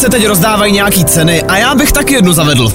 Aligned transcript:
se 0.00 0.08
teď 0.08 0.26
rozdávají 0.26 0.72
nějaký 0.72 1.04
ceny 1.04 1.42
a 1.42 1.56
já 1.56 1.74
bych 1.74 1.92
taky 1.92 2.14
jednu 2.14 2.32
zavedl. 2.32 2.72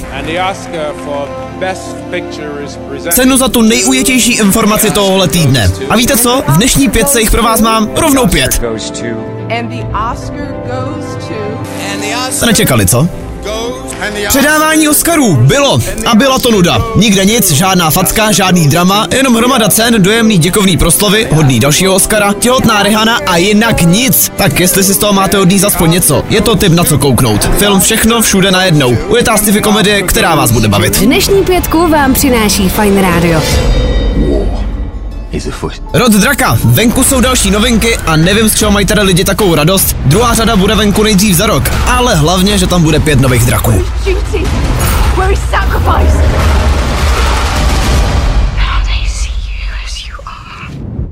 Cenu 3.10 3.36
za 3.36 3.48
tu 3.48 3.62
nejujetější 3.62 4.32
informaci 4.32 4.90
tohohle 4.90 5.28
týdne. 5.28 5.70
A 5.90 5.96
víte 5.96 6.16
co? 6.16 6.42
V 6.48 6.56
dnešní 6.56 6.88
pětce 6.88 7.20
jich 7.20 7.30
pro 7.30 7.42
vás 7.42 7.60
mám 7.60 7.88
rovnou 7.96 8.26
pět. 8.26 8.62
To 12.40 12.46
nečekali, 12.46 12.86
co? 12.86 13.08
Předávání 14.28 14.88
Oscarů 14.88 15.36
bylo 15.36 15.78
a 16.06 16.14
byla 16.14 16.38
to 16.38 16.50
nuda. 16.50 16.78
Nikde 16.96 17.24
nic, 17.24 17.50
žádná 17.50 17.90
facka, 17.90 18.32
žádný 18.32 18.68
drama, 18.68 19.06
jenom 19.14 19.34
hromada 19.34 19.68
cen, 19.68 19.94
dojemný 20.02 20.38
děkovný 20.38 20.76
proslovy, 20.76 21.28
hodný 21.32 21.60
dalšího 21.60 21.94
Oscara, 21.94 22.32
těhotná 22.32 22.82
Rehana 22.82 23.16
a 23.26 23.36
jinak 23.36 23.82
nic. 23.82 24.32
Tak 24.36 24.60
jestli 24.60 24.84
si 24.84 24.94
z 24.94 24.98
toho 24.98 25.12
máte 25.12 25.38
odníst 25.38 25.64
aspoň 25.64 25.90
něco, 25.90 26.24
je 26.30 26.40
to 26.40 26.56
typ 26.56 26.72
na 26.72 26.84
co 26.84 26.98
kouknout. 26.98 27.50
Film 27.58 27.80
všechno 27.80 28.22
všude 28.22 28.50
najednou. 28.50 28.96
Ujetá 29.08 29.36
sci 29.36 29.60
komedie, 29.60 30.02
která 30.02 30.34
vás 30.34 30.50
bude 30.50 30.68
bavit. 30.68 30.98
Dnešní 30.98 31.44
pětku 31.44 31.88
vám 31.88 32.14
přináší 32.14 32.68
Fine 32.68 33.02
Radio. 33.02 33.40
Rod 35.92 36.12
Draka, 36.12 36.58
venku 36.64 37.04
jsou 37.04 37.20
další 37.20 37.50
novinky 37.50 37.96
a 37.96 38.16
nevím, 38.16 38.48
z 38.48 38.54
čeho 38.54 38.70
mají 38.70 38.86
tady 38.86 39.02
lidi 39.02 39.24
takovou 39.24 39.54
radost. 39.54 39.96
Druhá 40.04 40.34
řada 40.34 40.56
bude 40.56 40.74
venku 40.74 41.02
nejdřív 41.02 41.36
za 41.36 41.46
rok, 41.46 41.70
ale 41.86 42.14
hlavně, 42.14 42.58
že 42.58 42.66
tam 42.66 42.82
bude 42.82 43.00
pět 43.00 43.20
nových 43.20 43.44
draků. 43.44 43.84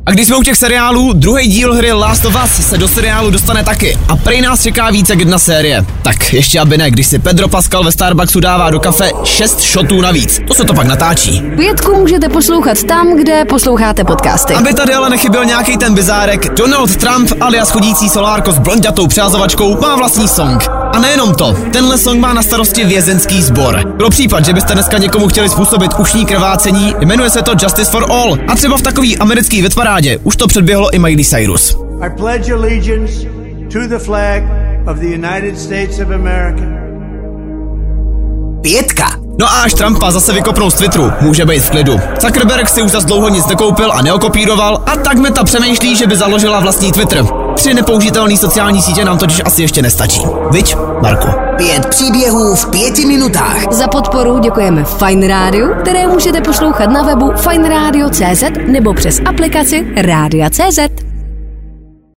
A 0.06 0.10
když 0.10 0.26
jsme 0.26 0.36
u 0.36 0.42
těch 0.42 0.56
seriálů, 0.56 1.12
druhý 1.12 1.48
díl 1.48 1.74
hry 1.74 1.92
Last 1.92 2.24
of 2.24 2.36
Us 2.44 2.66
se 2.66 2.78
do 2.78 2.88
seriálu 2.88 3.30
dostane 3.30 3.64
taky. 3.64 3.98
A 4.08 4.16
prej 4.16 4.40
nás 4.40 4.62
čeká 4.62 4.90
více 4.90 5.12
jak 5.12 5.18
jedna 5.18 5.38
série. 5.38 5.84
Tak 6.02 6.32
ještě 6.32 6.60
aby 6.60 6.78
ne, 6.78 6.90
když 6.90 7.06
si 7.06 7.18
Pedro 7.18 7.48
Pascal 7.48 7.84
ve 7.84 7.92
Starbucksu 7.92 8.40
dává 8.40 8.70
do 8.70 8.80
kafe 8.80 9.10
6 9.24 9.60
shotů 9.60 10.00
navíc. 10.00 10.40
To 10.48 10.54
se 10.54 10.64
to 10.64 10.74
pak 10.74 10.86
natáčí. 10.86 11.42
Pětku 11.56 11.94
můžete 11.96 12.28
poslouchat 12.28 12.82
tam, 12.82 13.16
kde 13.16 13.44
posloucháte 13.44 14.04
podcasty. 14.04 14.54
Aby 14.54 14.74
tady 14.74 14.94
ale 14.94 15.10
nechyběl 15.10 15.44
nějaký 15.44 15.76
ten 15.76 15.94
bizárek, 15.94 16.54
Donald 16.54 16.96
Trump 16.96 17.32
alias 17.40 17.70
chodící 17.70 18.08
solárko 18.08 18.52
s 18.52 18.58
blondětou 18.58 19.06
přázovačkou 19.06 19.80
má 19.80 19.96
vlastní 19.96 20.28
song. 20.28 20.68
A 20.92 20.98
nejenom 20.98 21.34
to, 21.34 21.56
tenhle 21.72 21.98
song 21.98 22.20
má 22.20 22.32
na 22.32 22.42
starosti 22.42 22.84
vězenský 22.84 23.42
sbor. 23.42 23.92
Pro 23.98 24.10
případ, 24.10 24.44
že 24.44 24.52
byste 24.52 24.74
dneska 24.74 24.98
někomu 24.98 25.28
chtěli 25.28 25.48
způsobit 25.48 25.90
ušní 25.98 26.26
krvácení, 26.26 26.94
jmenuje 27.00 27.30
se 27.30 27.42
to 27.42 27.52
Justice 27.62 27.90
for 27.90 28.06
All. 28.10 28.38
A 28.48 28.56
třeba 28.56 28.76
v 28.76 28.82
takový 28.82 29.18
americký 29.18 29.62
vytvarádě 29.94 30.18
už 30.24 30.36
to 30.36 30.46
předběhlo 30.46 30.94
i 30.94 30.98
Miley 30.98 31.24
Cyrus. 31.24 31.76
I 32.00 32.10
pledge 32.10 32.52
allegiance 32.52 33.12
to 33.72 33.88
the 33.88 33.98
flag 33.98 34.42
of 34.86 34.98
the 34.98 35.06
United 35.06 35.58
States 35.58 35.98
of 35.98 36.10
America. 36.10 36.64
Pětka. 38.62 39.10
No 39.38 39.46
a 39.46 39.62
až 39.62 39.74
Trumpa 39.74 40.10
zase 40.10 40.32
vykopnou 40.32 40.70
z 40.70 40.74
Twitteru, 40.74 41.12
může 41.20 41.44
být 41.44 41.62
v 41.62 41.70
klidu. 41.70 42.00
Zuckerberg 42.20 42.68
si 42.68 42.82
už 42.82 42.90
za 42.90 43.00
dlouho 43.00 43.28
nic 43.28 43.46
nekoupil 43.46 43.92
a 43.92 44.02
neokopíroval 44.02 44.82
a 44.86 44.96
tak 44.96 45.18
Meta 45.18 45.44
přemýšlí, 45.44 45.96
že 45.96 46.06
by 46.06 46.16
založila 46.16 46.60
vlastní 46.60 46.92
Twitter. 46.92 47.43
Tři 47.54 47.74
nepoužitelné 47.74 48.36
sociální 48.36 48.82
sítě 48.82 49.04
nám 49.04 49.18
totiž 49.18 49.42
asi 49.44 49.62
ještě 49.62 49.82
nestačí. 49.82 50.20
Viď, 50.50 50.76
Marku? 51.02 51.28
Pět 51.56 51.86
příběhů 51.86 52.54
v 52.54 52.70
pěti 52.70 53.06
minutách. 53.06 53.72
Za 53.72 53.88
podporu 53.88 54.38
děkujeme 54.38 54.84
Fine 54.84 55.28
Radio, 55.28 55.68
které 55.80 56.06
můžete 56.06 56.40
poslouchat 56.40 56.90
na 56.90 57.02
webu 57.02 57.32
fineradio.cz 57.36 58.44
nebo 58.66 58.94
přes 58.94 59.20
aplikaci 59.26 59.86
Rádia.cz. 59.96 61.03